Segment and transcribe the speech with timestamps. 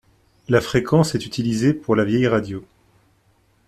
[0.49, 2.65] La fréquence est utilisé pour la veille radio.